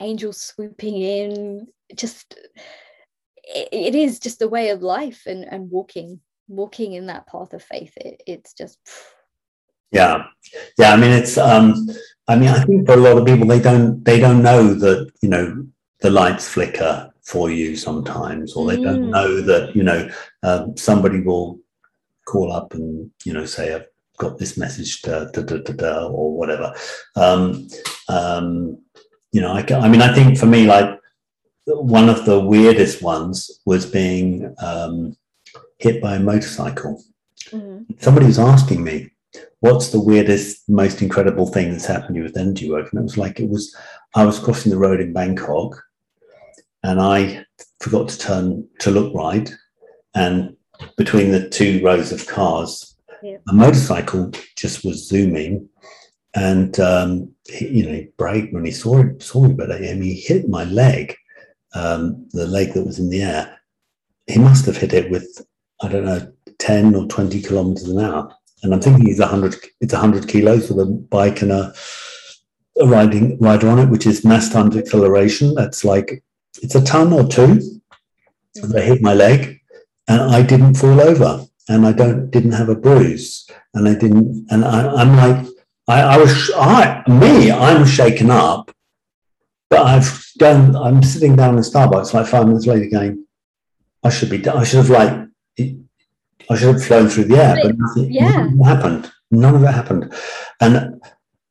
[0.00, 2.34] angels swooping in just
[3.44, 7.52] it, it is just a way of life and and walking walking in that path
[7.52, 8.78] of faith it, it's just
[9.90, 10.24] yeah
[10.78, 11.74] yeah i mean it's um
[12.28, 15.10] i mean i think for a lot of people they don't they don't know that
[15.22, 15.66] you know
[16.00, 18.84] the lights flicker for you sometimes or they mm.
[18.84, 20.08] don't know that you know
[20.42, 21.58] um, somebody will
[22.26, 23.86] call up and you know say i've
[24.18, 26.74] got this message to, da, da, da, da, or whatever
[27.16, 27.68] um,
[28.08, 28.78] um,
[29.32, 30.98] you know I, I mean i think for me like
[31.76, 35.16] one of the weirdest ones was being um,
[35.78, 37.02] hit by a motorcycle.
[37.50, 37.94] Mm-hmm.
[37.98, 39.10] Somebody was asking me,
[39.60, 43.04] "What's the weirdest, most incredible thing that's happened to you with energy work?" And it
[43.04, 43.74] was like it was.
[44.14, 45.82] I was crossing the road in Bangkok,
[46.82, 47.44] and I
[47.80, 49.52] forgot to turn to look right,
[50.14, 50.56] and
[50.96, 52.87] between the two rows of cars,
[53.22, 53.38] yeah.
[53.48, 55.68] a motorcycle just was zooming,
[56.34, 59.76] and um, he, you know, he braked when he saw it, saw me, but I,
[59.76, 61.16] I mean, he hit my leg
[61.74, 63.60] um, the leg that was in the air,
[64.26, 65.46] he must have hit it with,
[65.82, 68.34] I don't know, 10 or 20 kilometers an hour.
[68.62, 71.72] And I'm thinking he's 100, it's 100 kilos with a bike and a,
[72.80, 75.54] a riding rider on it, which is mass times acceleration.
[75.54, 76.22] That's like,
[76.62, 77.60] it's a ton or two.
[78.56, 79.60] So they hit my leg
[80.08, 83.48] and I didn't fall over and I don't, didn't have a bruise.
[83.74, 85.46] And I didn't, and I, I'm like,
[85.86, 88.70] I, I was, I, me, I'm shaken up
[89.70, 93.26] but I've done, I'm sitting down in Starbucks like five minutes later going,
[94.02, 95.28] I should be, I should have like,
[96.50, 98.30] I should have flown through the air, but nothing, yeah.
[98.30, 99.12] nothing happened.
[99.30, 100.14] None of it happened.
[100.60, 101.00] And,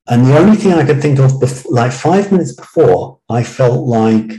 [0.08, 3.86] and the only thing I could think of, before, like five minutes before, I felt
[3.86, 4.32] like,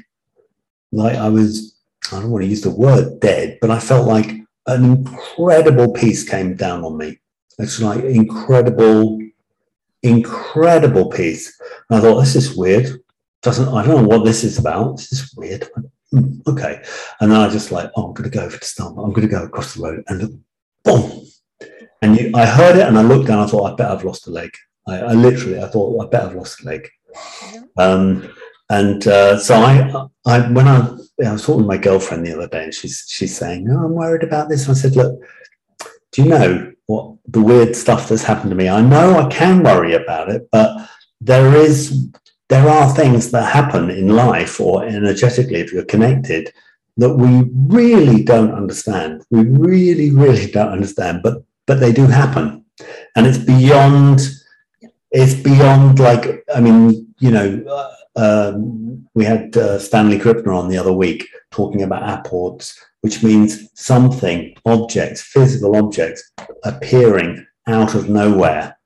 [0.90, 1.76] like I was,
[2.10, 6.28] I don't want to use the word dead, but I felt like an incredible peace
[6.28, 7.18] came down on me.
[7.58, 9.20] It's like incredible,
[10.02, 11.60] incredible peace.
[11.90, 13.00] And I thought, this is weird
[13.42, 14.96] doesn't I don't know what this is about.
[14.96, 15.68] This is weird.
[16.10, 16.82] Hmm, okay.
[17.20, 19.04] And then I just like, oh, I'm gonna go over to Starbucks.
[19.04, 20.42] I'm gonna go across the road and
[20.84, 21.26] boom.
[22.02, 24.26] And you, I heard it and I looked down, I thought, I bet I've lost
[24.28, 24.50] a leg.
[24.86, 26.88] I, I literally I thought, I bet I've lost a leg.
[27.76, 28.28] Um,
[28.70, 32.48] and uh, so I, I when I, I was talking to my girlfriend the other
[32.48, 35.20] day, and she's she's saying, "Oh, I'm worried about this." And I said, "Look,
[36.12, 38.68] do you know what the weird stuff that's happened to me?
[38.68, 40.88] I know I can worry about it, but
[41.20, 42.08] there is
[42.48, 46.52] there are things that happen in life or energetically if you're connected
[46.96, 52.64] that we really don't understand we really really don't understand but but they do happen
[53.16, 54.20] and it's beyond
[55.10, 60.68] it's beyond like i mean you know uh, um, we had uh, stanley krippner on
[60.68, 66.32] the other week talking about apports which means something objects physical objects
[66.64, 68.76] appearing out of nowhere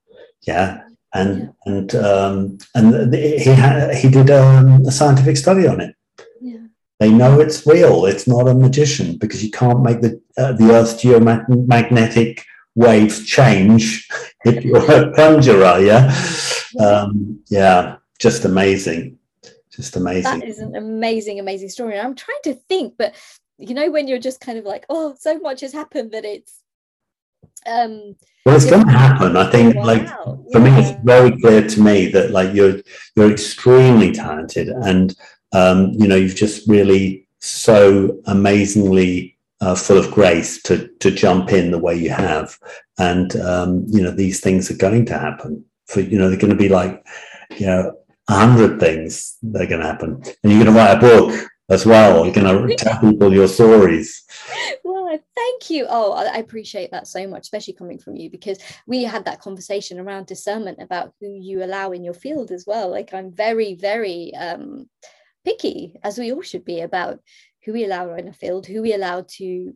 [0.42, 0.82] yeah
[1.14, 1.72] and yeah.
[1.72, 5.94] and um, and he had he did um, a scientific study on it.
[6.40, 6.58] Yeah.
[7.00, 8.06] They know it's real.
[8.06, 12.40] It's not a magician because you can't make the uh, the Earth's geomagnetic
[12.74, 14.08] waves change
[14.44, 15.80] if you're a conjurer.
[15.80, 16.14] Yeah,
[16.80, 19.18] um, yeah, just amazing,
[19.74, 20.40] just amazing.
[20.40, 21.96] That is an amazing, amazing story.
[21.96, 23.14] And I'm trying to think, but
[23.58, 26.62] you know, when you're just kind of like, oh, so much has happened that it's
[27.66, 29.84] um well it's going to happen i think wow.
[29.84, 30.58] like for yeah.
[30.58, 32.80] me it's very clear to me that like you're
[33.14, 35.14] you're extremely talented and
[35.52, 41.52] um you know you've just really so amazingly uh, full of grace to to jump
[41.52, 42.58] in the way you have
[42.98, 46.50] and um you know these things are going to happen for you know they're going
[46.50, 47.04] to be like
[47.58, 47.92] you know
[48.28, 51.48] a hundred things that are going to happen and you're going to write a book
[51.68, 54.24] as well you're going to tell people your stories
[55.12, 55.86] well, thank you.
[55.88, 60.00] Oh, I appreciate that so much, especially coming from you, because we had that conversation
[60.00, 62.90] around discernment about who you allow in your field as well.
[62.90, 64.88] Like I'm very, very um,
[65.44, 67.20] picky, as we all should be, about
[67.64, 69.74] who we allow in a field, who we allow to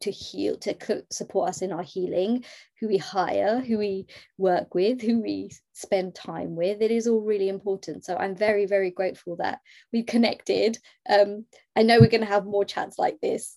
[0.00, 2.44] to heal to support us in our healing
[2.80, 6.80] who we hire who we work with who we spend time with.
[6.80, 8.04] It is all really important.
[8.04, 9.60] So i'm very very grateful that
[9.92, 10.78] we've connected.
[11.08, 11.44] Um,
[11.76, 13.54] i know we're going to have more chats like this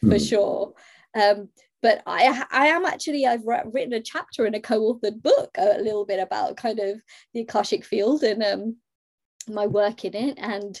[0.00, 0.28] for mm.
[0.28, 0.74] sure.
[1.14, 1.48] Um,
[1.82, 6.04] but I, I am actually I've written a chapter in a co-authored book a little
[6.04, 7.00] bit about kind of
[7.32, 8.76] the akashic field and um,
[9.48, 10.38] my work in it.
[10.38, 10.78] And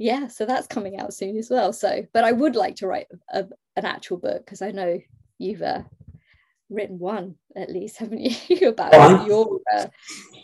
[0.00, 3.06] yeah so that's coming out soon as well so but i would like to write
[3.32, 3.44] a,
[3.76, 4.98] an actual book because i know
[5.38, 5.82] you've uh,
[6.70, 9.86] written one at least haven't you about well, your uh,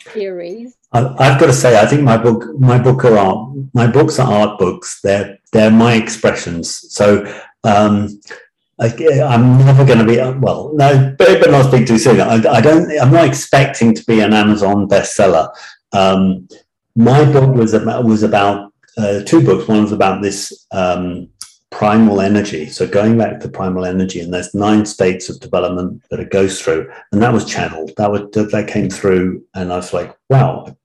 [0.09, 4.19] theories i've got to say i think my book my book are art my books
[4.19, 7.25] are art books they're they're my expressions so
[7.65, 8.09] um
[8.79, 8.89] I,
[9.35, 10.71] am never going to be well.
[10.75, 12.21] No, but, but not speak too soon.
[12.21, 12.91] I, I, don't.
[13.01, 15.49] I'm not expecting to be an Amazon bestseller.
[15.95, 16.47] Um,
[16.95, 18.66] my book was about was about
[18.97, 19.69] uh, two books.
[19.69, 21.29] One was about this um,
[21.71, 22.67] primal energy.
[22.67, 26.61] So going back to primal energy, and there's nine states of development that it goes
[26.61, 27.93] through, and that was channeled.
[27.97, 30.77] That was that came through, and I was like, wow,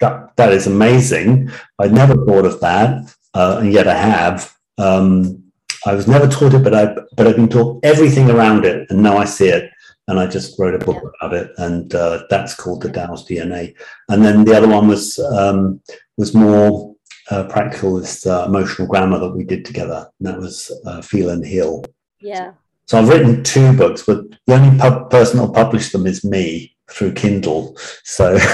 [0.00, 1.50] that that is amazing.
[1.78, 4.54] I'd never thought of that, uh, and yet I have.
[4.78, 5.44] Um,
[5.86, 9.02] I was never taught it, but I but I've been taught everything around it, and
[9.02, 9.70] now I see it.
[10.08, 13.76] And I just wrote a book about it, and uh, that's called the Tao's DNA.
[14.08, 15.80] And then the other one was um,
[16.16, 16.89] was more
[17.30, 20.10] uh, practical uh, emotional grammar that we did together.
[20.18, 21.84] And that was uh, Feel and Heal.
[22.20, 22.52] Yeah.
[22.86, 26.76] So I've written two books, but the only pub- person who'll publish them is me
[26.90, 27.76] through Kindle.
[28.04, 28.36] So.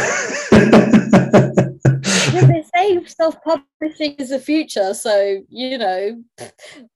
[2.47, 6.22] they say self-publishing is the future so you know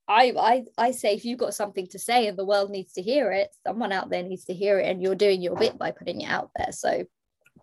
[0.07, 3.03] I, I i say if you've got something to say and the world needs to
[3.03, 5.91] hear it someone out there needs to hear it and you're doing your bit by
[5.91, 7.05] putting it out there so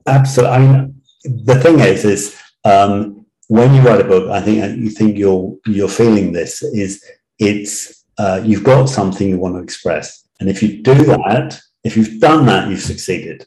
[0.08, 4.78] absolutely i mean the thing is is um, when you write a book, I think
[4.78, 7.04] you think you're you're feeling this is
[7.40, 11.96] it's uh, you've got something you want to express, and if you do that, if
[11.96, 13.46] you've done that, you've succeeded,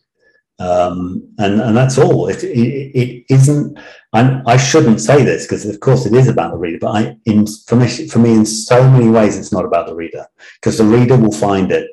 [0.58, 2.28] um, and and that's all.
[2.28, 3.78] It, it, it isn't.
[4.12, 7.16] I'm, I shouldn't say this because of course it is about the reader, but I
[7.26, 10.78] in for me for me in so many ways it's not about the reader because
[10.78, 11.90] the reader will find it.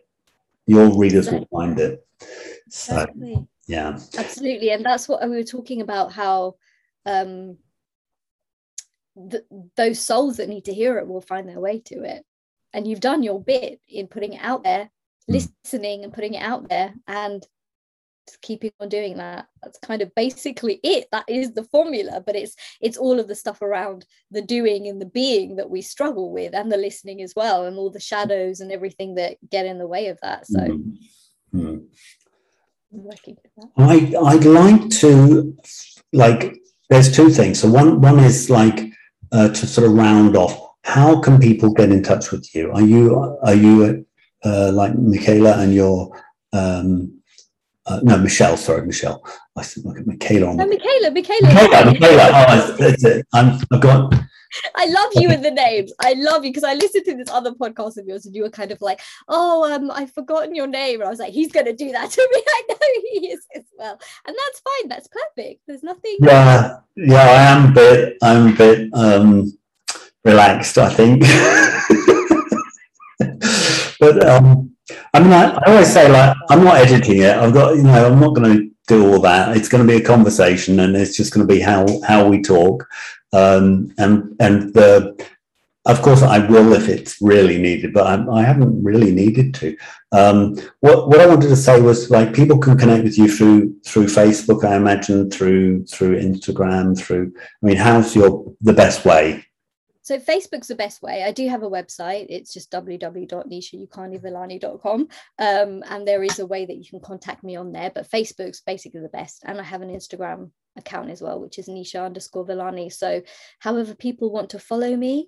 [0.66, 2.06] Your readers will find it.
[2.70, 3.48] So, exactly.
[3.68, 6.12] yeah, absolutely, and that's what we were talking about.
[6.12, 6.56] How
[7.06, 7.58] um,
[9.30, 9.44] th-
[9.76, 12.24] those souls that need to hear it will find their way to it
[12.74, 14.90] and you've done your bit in putting it out there
[15.30, 15.42] mm.
[15.64, 17.46] listening and putting it out there and
[18.42, 22.56] keeping on doing that that's kind of basically it that is the formula but it's
[22.82, 26.54] it's all of the stuff around the doing and the being that we struggle with
[26.54, 29.88] and the listening as well and all the shadows and everything that get in the
[29.88, 30.98] way of that so mm.
[31.56, 31.86] Mm.
[33.78, 35.56] I, I'd like to
[36.12, 36.58] like
[36.90, 38.92] there's two things so one one is like
[39.32, 42.72] uh, to sort of round off, how can people get in touch with you?
[42.72, 44.06] Are you are you
[44.44, 46.16] uh, like Michaela and your
[46.54, 47.20] um,
[47.86, 48.58] uh, no Michelle?
[48.58, 49.22] Sorry, Michelle.
[49.56, 50.58] I said Michaela on.
[50.58, 52.30] No, Michaela, Michaela, Michaela, Michaela.
[52.32, 53.22] Oh.
[53.34, 54.14] I'm, I've got.
[54.76, 55.92] I love you in the names.
[56.00, 58.50] I love you because I listened to this other podcast of yours and you were
[58.50, 61.02] kind of like, oh, um, I've forgotten your name.
[61.02, 62.42] And I was like, he's going to do that to me.
[62.48, 62.78] I know
[63.12, 64.00] he is as well.
[64.26, 64.90] And that's fine.
[64.90, 65.62] That's perfect.
[65.68, 66.18] There's nothing.
[66.20, 66.78] Yeah.
[66.96, 67.18] Yeah.
[67.18, 69.58] I am a bit, I'm a bit um,
[70.24, 71.22] relaxed, I think.
[74.00, 74.72] but um,
[75.14, 77.36] I mean, I, I always say, like, I'm not editing it.
[77.36, 79.58] I've got, you know, I'm not going to do all that.
[79.58, 82.42] It's going to be a conversation, and it's just going to be how how we
[82.42, 82.88] talk.
[83.34, 85.18] Um, and and the
[85.86, 89.78] of course I will if it's really needed, but I, I haven't really needed to.
[90.12, 93.76] Um, what what I wanted to say was like people can connect with you through
[93.86, 97.34] through Facebook, I imagine through through Instagram, through.
[97.36, 99.46] I mean, how's your the best way?
[100.08, 101.22] So Facebook's the best way.
[101.22, 102.28] I do have a website.
[102.30, 105.02] It's just www.nishayukanivilani.com.
[105.02, 105.10] Um,
[105.90, 109.02] and there is a way that you can contact me on there, but Facebook's basically
[109.02, 109.44] the best.
[109.44, 112.90] And I have an Instagram account as well, which is Nisha underscore Villani.
[112.90, 113.22] So
[113.60, 115.28] however people want to follow me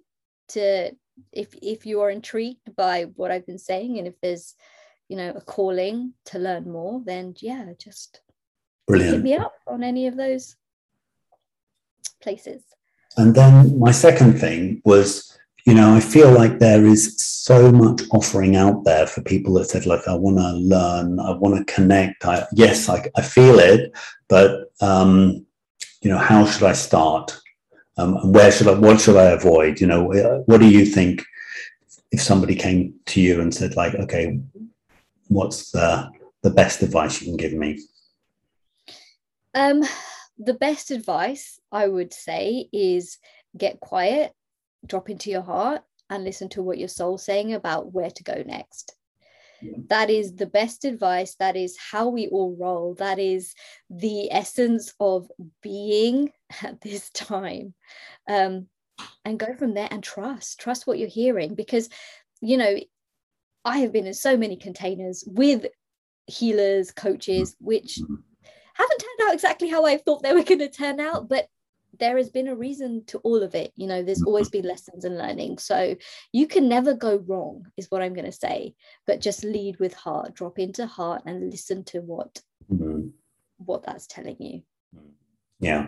[0.50, 0.92] to
[1.34, 4.56] if if you are intrigued by what I've been saying and if there's
[5.10, 8.22] you know a calling to learn more, then yeah, just
[8.88, 9.16] Brilliant.
[9.16, 10.56] hit me up on any of those
[12.22, 12.64] places.
[13.20, 18.04] And then my second thing was, you know, I feel like there is so much
[18.12, 21.74] offering out there for people that said, like, I want to learn, I want to
[21.74, 22.26] connect.
[22.26, 23.92] I, yes, I, I feel it,
[24.30, 25.46] but, um,
[26.02, 27.38] you know, how should I start?
[27.98, 29.82] Um, where should I, what should I avoid?
[29.82, 31.26] You know, what do you think
[32.14, 34.40] if somebody came to you and said, like, okay,
[35.28, 36.10] what's the,
[36.42, 37.80] the best advice you can give me?
[39.54, 39.84] Um,
[40.38, 43.18] the best advice I would say is
[43.58, 44.34] get quiet,
[44.86, 48.44] drop into your heart, and listen to what your soul's saying about where to go
[48.46, 48.96] next.
[49.90, 51.36] That is the best advice.
[51.36, 52.96] That is how we all roll.
[52.96, 53.54] That is
[53.90, 55.30] the essence of
[55.62, 56.32] being
[56.64, 57.74] at this time.
[58.28, 58.68] Um,
[59.24, 61.56] and go from there and trust, trust what you're hearing.
[61.56, 61.90] Because,
[62.42, 62.78] you know,
[63.66, 65.66] I have been in so many containers with
[66.28, 68.00] healers, coaches, which
[68.74, 71.48] haven't turned out exactly how I thought they were going to turn out, but
[71.98, 73.72] there has been a reason to all of it.
[73.76, 75.58] You know, there's always been lessons and learning.
[75.58, 75.96] So
[76.32, 78.76] you can never go wrong, is what I'm going to say.
[79.08, 83.08] But just lead with heart, drop into heart, and listen to what mm-hmm.
[83.58, 84.62] what that's telling you.
[85.60, 85.88] Yeah.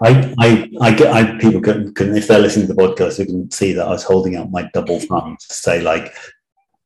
[0.00, 3.26] I, I, I get, I, people can, can, if they're listening to the podcast, they
[3.26, 6.14] can see that I was holding out my double thumb to say, like,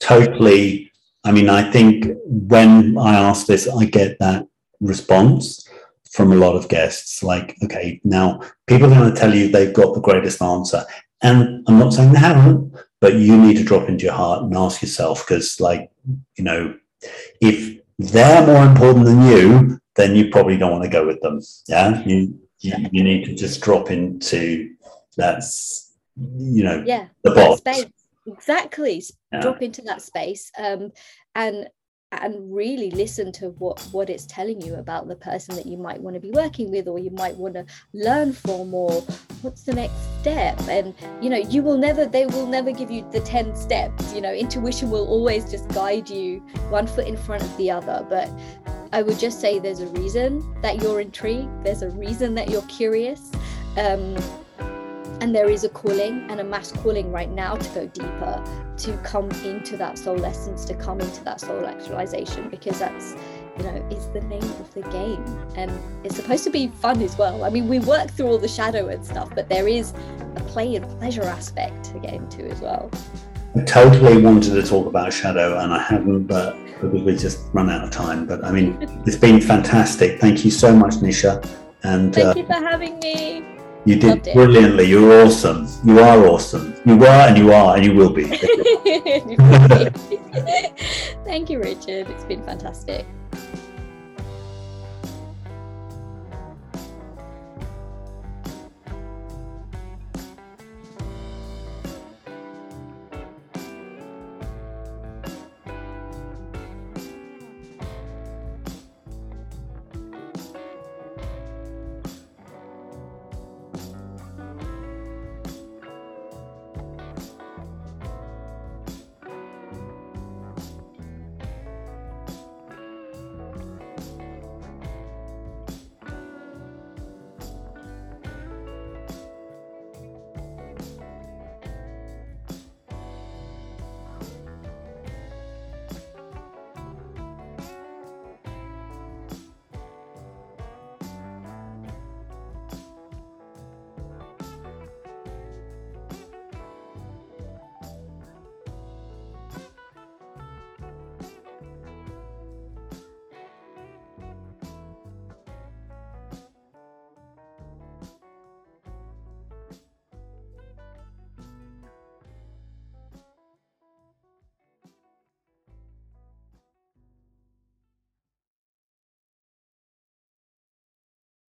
[0.00, 0.90] totally.
[1.24, 4.46] I mean, I think when I ask this, I get that
[4.80, 5.68] response
[6.12, 9.74] from a lot of guests like, okay, now people are going to tell you they've
[9.74, 10.84] got the greatest answer.
[11.22, 14.56] And I'm not saying they haven't, but you need to drop into your heart and
[14.56, 15.90] ask yourself because, like,
[16.36, 16.74] you know,
[17.40, 21.40] if they're more important than you, then you probably don't want to go with them.
[21.68, 22.02] Yeah.
[22.02, 24.74] You, you, you need to just drop into
[25.16, 27.62] that's, you know, yeah, the box.
[28.26, 29.02] Exactly.
[29.32, 29.40] Yeah.
[29.40, 30.50] Drop into that space.
[30.58, 30.92] Um,
[31.34, 31.68] and
[32.20, 36.00] and really listen to what what it's telling you about the person that you might
[36.00, 39.00] want to be working with or you might want to learn from or
[39.40, 40.60] what's the next step?
[40.68, 44.20] And you know you will never they will never give you the 10 steps you
[44.20, 46.38] know intuition will always just guide you
[46.68, 48.06] one foot in front of the other.
[48.08, 48.30] But
[48.92, 52.60] i would just say there's a reason that you're intrigued there's a reason that you're
[52.62, 53.30] curious
[53.78, 54.16] um,
[55.22, 58.44] and there is a calling and a mass calling right now to go deeper,
[58.76, 63.14] to come into that soul essence, to come into that soul actualization, because that's,
[63.56, 65.24] you know, is the name of the game.
[65.54, 65.70] And
[66.02, 67.44] it's supposed to be fun as well.
[67.44, 69.94] I mean, we work through all the shadow and stuff, but there is
[70.34, 72.90] a play and pleasure aspect to get into as well.
[73.54, 77.84] I totally wanted to talk about shadow and I haven't, but we just run out
[77.84, 78.26] of time.
[78.26, 80.20] But I mean, it's been fantastic.
[80.20, 81.48] Thank you so much, Nisha.
[81.84, 83.51] And thank uh, you for having me.
[83.84, 84.84] You did brilliantly.
[84.84, 85.66] You're awesome.
[85.84, 86.74] You are awesome.
[86.86, 88.24] You were and you are and you will be.
[91.24, 92.08] Thank you, Richard.
[92.08, 93.06] It's been fantastic.